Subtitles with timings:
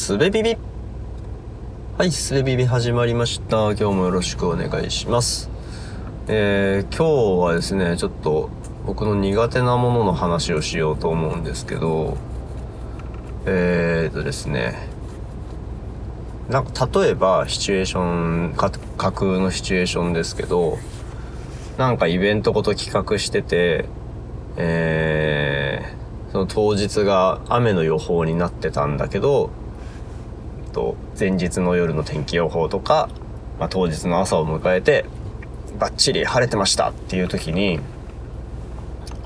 [0.00, 0.56] すべビビ
[1.98, 3.72] はい、すべビビ始まりました。
[3.72, 5.50] 今日もよろしくお願いします。
[6.26, 8.48] えー、今日はですね、ちょっと
[8.86, 12.16] 僕の苦手なものの話をしようと思うんですけど、
[13.44, 14.88] えーとですね、
[16.48, 20.78] なんか例えばシチュエーション、か架空のシチュエーションですけど、
[21.76, 23.84] なんかイベントごと企画してて、
[24.56, 29.50] えー、その当日が雨の予報になってたんだけど、
[30.70, 33.08] と前日の夜の天気予報とか、
[33.58, 35.04] まあ、当日の朝を迎えて
[35.78, 37.80] バッチリ晴れてましたっていう時に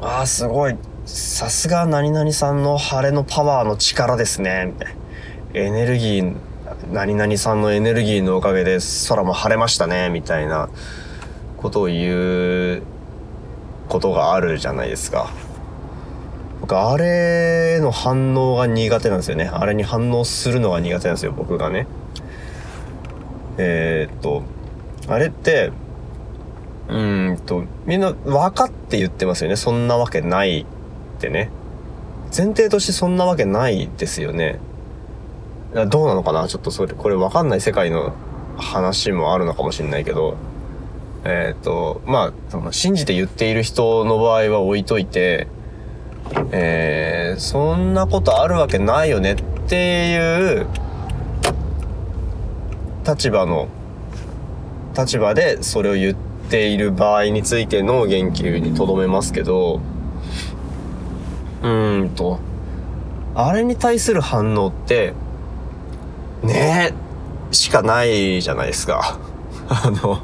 [0.00, 0.76] ああすごい
[1.06, 5.00] さすが何々さんの晴れのパワーの力ですねみたいな
[5.60, 6.36] エネルギー
[6.92, 10.68] 何々さんのエネルギーのおかげで空も晴れましたねみたいな
[11.58, 12.82] ことを言う
[13.88, 15.30] ことがあるじゃないですか。
[16.64, 19.50] 僕あれの反応が苦手なんですよね。
[19.52, 21.86] あれに反応するのが苦手なんですよ僕がね。
[23.58, 24.42] えー、っと
[25.06, 25.72] あれって
[26.88, 29.56] うんとみんな分かって言ってますよね。
[29.56, 30.66] そんなわけないっ
[31.20, 31.50] てね。
[32.34, 34.58] 前提としてそんなわけないですよね。
[35.74, 36.48] どうなのかな？
[36.48, 38.14] ちょっとそれこれ分かんない世界の
[38.56, 40.38] 話もあるのかもしれないけど。
[41.24, 45.46] えー、っとまあその信じて言っている人の場合は置いといて
[46.52, 49.36] えー、そんなことあるわけないよねっ
[49.68, 50.66] ていう
[53.06, 53.68] 立場の
[54.96, 56.16] 立場でそれを言っ
[56.50, 59.80] ている場合についての言及にとどめますけど
[61.62, 62.40] うーんと
[63.34, 65.12] あれに対する反応って
[66.42, 66.92] ね
[67.50, 69.18] えしかないじゃないですか。
[69.68, 70.18] あの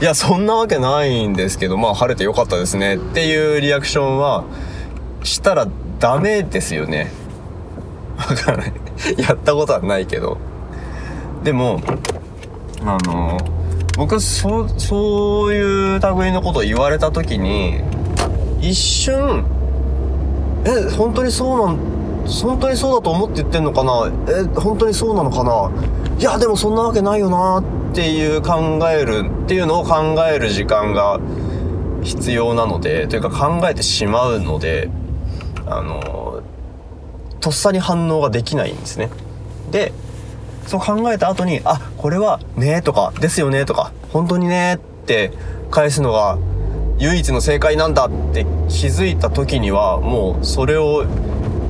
[0.00, 4.44] いやそんなわけないんですけどまあ晴れてよかったですねっていうリアクションは
[5.22, 5.66] したら
[5.98, 7.10] ダメですよね。
[8.16, 8.72] わからない。
[9.18, 10.38] やったことはないけど。
[11.42, 11.80] でも、
[12.84, 13.38] あの、
[13.96, 17.80] 僕そう、そういう類のことを言われた時に、
[18.60, 19.44] 一瞬、
[20.64, 21.78] え、本当にそうなん、
[22.26, 24.10] 本当にそうだと思って言ってんのかな？
[24.28, 25.70] え、本当にそうなのかな？
[26.18, 27.64] いや、でもそんなわけないよなっ
[27.94, 31.18] ていう考える、っていうのを考える時間が
[32.02, 34.88] 必要なので、というか考えてしまうので、
[35.76, 36.42] あの
[37.40, 39.10] とっさに反応ができないんですね。
[39.70, 39.92] で
[40.66, 45.32] そう考えた後に「あこれはね」とか「ですよね」とか「本当にね」って
[45.70, 46.38] 返すのが
[46.98, 51.04] 唯一の正解なんだって気づいた時にはもうそれを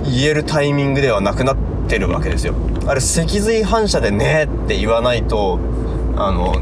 [0.04, 1.56] 言えるタイミングではなくなっ
[1.88, 2.54] てるわけですよ。
[2.86, 5.58] あれ脊髄反射で「ね」って言わないと
[6.16, 6.54] あの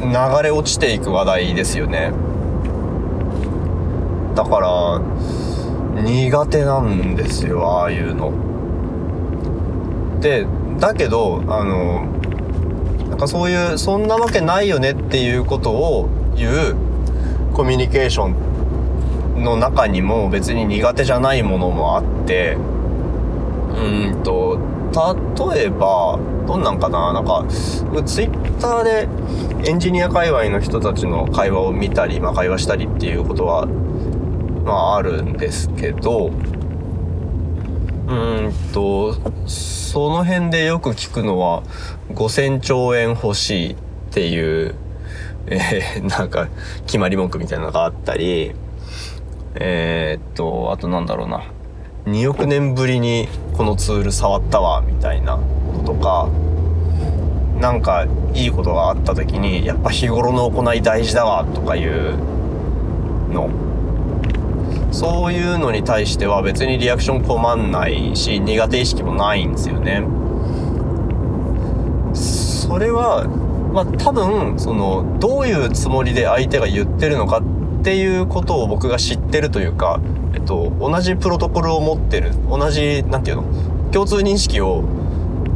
[0.00, 2.12] 流れ落ちていく話題ですよね。
[4.34, 5.00] だから
[6.00, 8.32] 苦手なんですよああいうの。
[10.20, 10.46] で
[10.78, 12.06] だけどあの
[13.08, 16.76] なんかそういうそんなわけないよねっていうことを言う
[17.52, 22.56] コミュニケーションの中にも別に苦手じゃないものもあって
[23.76, 24.58] うんと
[25.54, 29.08] 例えばどんなんかななんかツイッターで
[29.68, 33.66] エンジニア界隈の人たちの会話を見たり、まあ、会話したりっていうことは
[34.64, 36.30] まああるんですけど、
[38.08, 39.14] うんと、
[39.46, 41.62] その辺でよく聞くのは、
[42.10, 43.76] 5000兆円欲しいっ
[44.10, 44.74] ていう、
[45.46, 46.48] えー、なんか、
[46.86, 48.52] 決まり文句みたいなのがあったり、
[49.54, 51.44] えー、っと、あとなんだろうな、
[52.06, 56.28] 2億年ぶりにこのツール触ったわ、みたいなこととか、
[57.60, 62.18] なんかいいことがあった時に、やっぱ日頃の行い大事だわ、とかいう
[63.32, 63.71] の。
[64.92, 70.04] そういうのに対しては別にリアクション困んないし苦手意識もないんですよね。
[72.14, 73.26] それは、
[73.72, 80.00] まあ多分、その、どういうつもりで相手が言ってるのかっていうことを僕が知ってるというか、
[80.34, 83.44] えっと、同じプロトコルを持ってる、同じ、なんていうの、
[83.92, 84.82] 共通認識を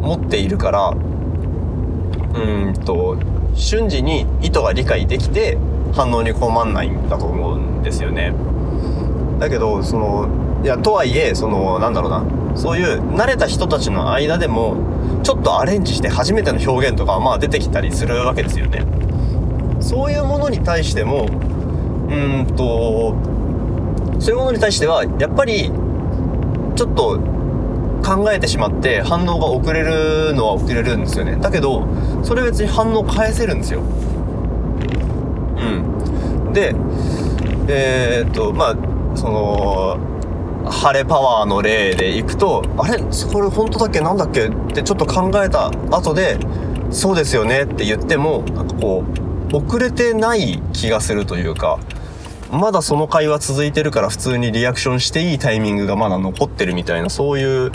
[0.01, 3.17] 持っているから、うんと、
[3.55, 5.57] 瞬時に意図が理解できて
[5.95, 8.35] 反応に困んないんだと思うんですよね。
[9.39, 10.29] だけどその
[10.65, 12.25] いやとはいえそのなんだろうな。
[12.57, 14.77] そういう慣れた人たちの間でも
[15.23, 18.83] ちょっとアレンジして初めての表現とかまあ出てきたりするわけですよね。
[19.81, 21.27] そういうものに対しても
[22.09, 23.15] うんと
[24.19, 25.71] そういうものに対してはやっぱり
[26.75, 27.21] ちょっと
[28.03, 31.37] 考えてしまって反応が遅れるのは遅れるんですよね。
[31.37, 31.87] だけど
[32.23, 33.81] それ別に反応返せるんですよ。
[35.59, 36.53] うん。
[36.55, 36.75] で
[37.69, 39.99] えー、っとまあその
[40.71, 42.99] 晴れパワーの例でいくと、あれ？
[42.99, 44.01] これ本当だっけ？
[44.01, 44.49] なんだっけ？
[44.49, 46.39] ってちょっと考えた後で、
[46.91, 49.05] そうですよねって言っても、なんかこ
[49.53, 51.79] う、遅れてない気がするというか、
[52.51, 57.73] まだその会話続いてるから普通にリアクションしていいタイミングがまだ残ってるみたいな、そういう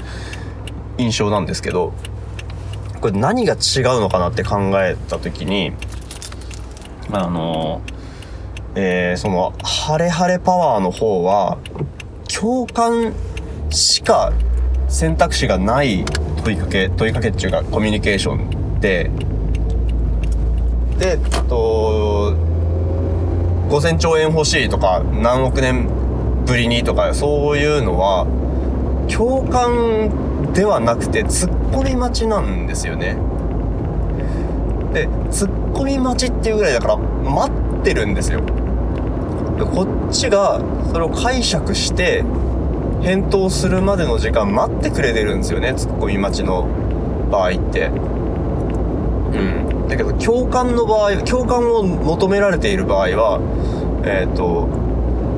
[0.97, 1.93] 印象なんですけど、
[2.99, 3.59] これ何が違う
[3.99, 5.71] のかなって考えた時に、
[7.11, 7.81] あの、
[8.75, 11.57] えー、その、晴れ晴れパワーの方は、
[12.33, 13.13] 共感
[13.69, 14.31] しか
[14.87, 16.05] 選択肢がない
[16.43, 19.11] 問いかけ、問いかけっていうかコミュニケーションで、
[20.97, 21.17] で、
[21.49, 22.33] と、
[23.69, 25.89] 5000兆円欲しいとか、何億年
[26.45, 28.27] ぶりにとか、そういうのは、
[29.09, 33.17] 共感ではなくて、突っ込み待ちなんですよね。
[34.93, 38.41] で、突っ込み待ちっていうぐらいだから、待ってるんですよ。
[39.65, 40.61] こっちが
[40.91, 42.23] それを解釈して
[43.01, 46.67] 返答するまでの時間待ってくれてるんですよねツッコミ待ちの
[47.31, 47.91] 場合ってう
[49.85, 53.39] んだけど共感の場合共感を求められている場合は
[54.05, 54.67] えっ、ー、と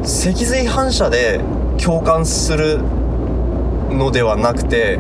[0.06, 1.40] 脊髄反射で
[1.82, 2.80] 共感する
[3.90, 5.00] のではなくて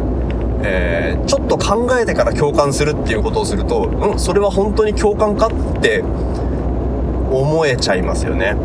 [0.65, 6.01] えー、ちょっと考えてから共感するっていうことをすると、うん、それは本当に共感かって
[7.29, 8.55] 思えちゃいますよね。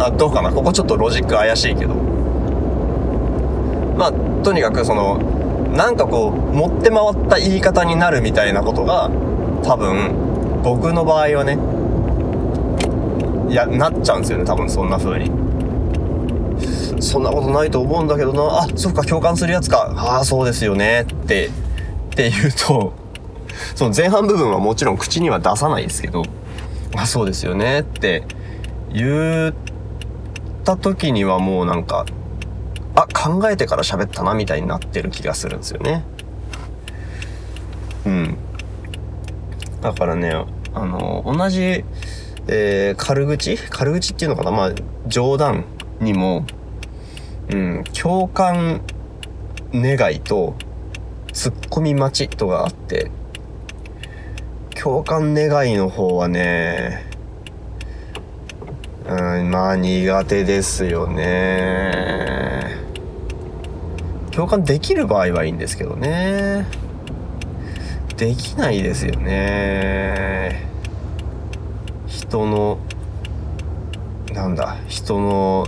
[0.00, 0.50] あどうかな？
[0.50, 1.94] ここちょっとロジック怪しいけど。
[3.96, 4.12] まあ
[4.42, 5.18] とにかくその
[5.76, 9.10] なんかこう持って回った言い方になるみたいなことが
[9.62, 11.58] 多分僕の場合はね
[13.52, 15.30] いやなっちゃうんですよね多分そんな風に。
[17.02, 18.62] そんなことないと思うんだけどな。
[18.62, 19.92] あそっか共感するやつか。
[19.96, 21.02] ああそうですよね。
[21.02, 21.50] ってっ
[22.10, 22.92] て言うと
[23.74, 26.24] その前半部分はもちろん口には出さないですけど
[26.96, 27.80] あそうですよね。
[27.80, 28.24] って
[28.92, 29.54] 言う
[30.74, 32.06] った時にはもうなんか、
[32.94, 36.04] あ、考えてから喋ったなみたいになってる気がするんですよね。
[38.06, 38.36] うん。
[39.80, 40.32] だからね、
[40.74, 41.84] あの、同じ、
[42.48, 43.56] えー、軽口？
[43.56, 44.50] 軽口っていうのかな？
[44.50, 44.72] まあ、
[45.06, 45.64] 冗談
[46.00, 46.46] にも、
[47.50, 48.82] うん、共感
[49.72, 50.54] 願いと、
[51.32, 53.10] ツッコミ待ちとがあって、
[54.80, 57.09] 共感願いの方はね、
[59.10, 62.76] まあ苦手ですよね。
[64.30, 66.68] 共感できる場合はいいんですけどね。
[68.16, 70.64] できないですよね。
[72.06, 72.78] 人の、
[74.32, 75.66] なんだ、人の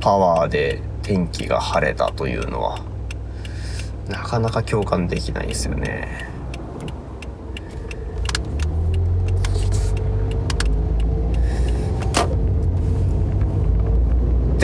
[0.00, 2.80] パワーで天気が晴れたというのは、
[4.10, 6.28] なかなか共感できないですよね。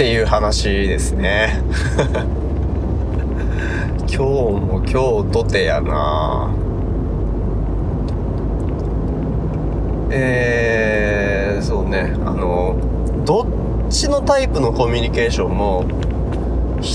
[0.00, 1.60] っていう話ですね。
[4.08, 6.48] 今日も今日とてやな。
[10.10, 12.14] えー、そうね。
[12.24, 12.76] あの
[13.26, 13.44] どっ
[13.90, 15.84] ちのタイプのコミュニケーションも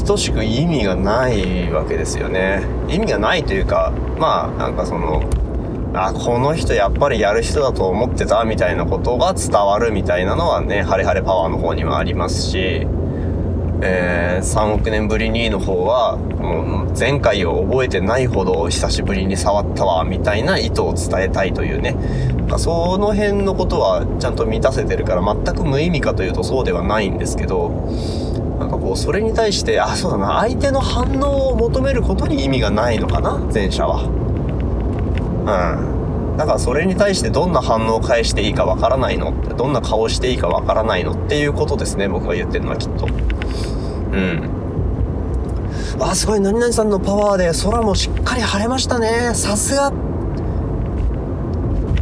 [0.08, 2.64] 等しく意味がないわけですよね。
[2.90, 5.22] 意味がないというかまあなんかその
[5.94, 12.88] あこの人やっぱりやる人だと思ってたみたいなことが伝わるみたいなのはねハレハレパワーの方にはありますし。
[13.86, 21.96] えー、3億年ぶりにの方は、もう前回を覚えてないほど久しぶりに触ったわ、みたいな意図を伝えたいというね。
[22.58, 27.70] その辺のことはちゃんと満たせてるから全く無意味かというとそうではないんですけど、
[28.60, 34.04] なんかこう、それに対して、あ、そうだな、相手の反応を求めることに意味がないのかな、前者は。
[35.46, 36.05] うん。
[36.38, 39.34] だからそれに対してどんな反応を返していいかわからないの？
[39.56, 43.06] どんな顔していいかわからないのっていうことですね、僕が言ってるのはきっと。
[43.06, 43.10] う
[44.18, 44.50] ん。
[46.00, 46.42] あすごい。
[46.42, 49.32] 何々さんのパワーで空もしっかり晴れましたね。
[49.34, 49.92] さすが。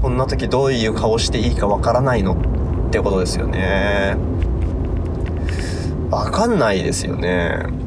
[0.01, 4.17] こんな時どういう顔していいかわからないのってことですよね。
[6.09, 7.82] わかんないですよね。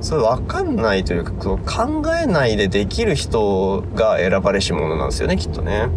[0.00, 5.88] それわかんないというか考えないでできる人が選ばれし者なんですよねきっとね。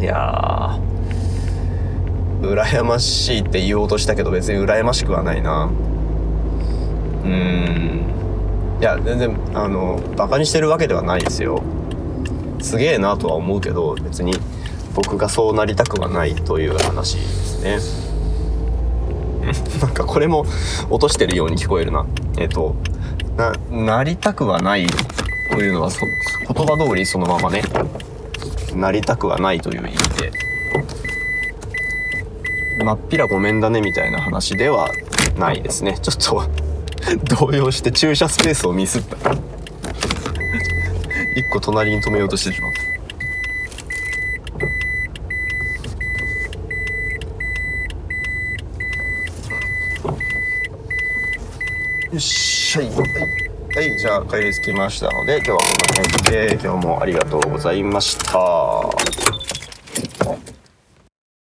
[0.00, 0.90] いやー
[2.42, 5.70] 羨ましいって言おうとしたけど別に羨ましくはないな。
[7.24, 8.02] うん。
[8.80, 11.62] いや全然あのバカにしてるわけではないですよ。
[12.60, 14.32] すげえなとは思うけど別に
[14.94, 17.20] 僕がそうなりたくはないという話で
[17.78, 18.09] すね。
[19.80, 20.44] なんかこれも
[20.90, 22.04] 落としてるように聞こえるな
[22.38, 22.76] えっ、と
[23.36, 24.86] ななりたくはない
[25.50, 27.62] というのはそ言葉通りそのままね
[28.74, 30.30] なりたくはないという意味で
[32.84, 34.90] まっぴらごめんだねみたいな話では
[35.38, 35.98] ないですね。
[36.00, 36.16] ちょっ
[37.26, 39.16] と 動揺して駐車スペースをミスった。
[41.36, 42.90] 一個隣に止めようとしてしまった。
[52.12, 52.86] よっしゃい。
[52.86, 52.96] はい。
[53.76, 55.64] はい、じゃあ帰り着きましたので、今日はこ
[55.96, 59.39] の辺で、今日もありがとうございました。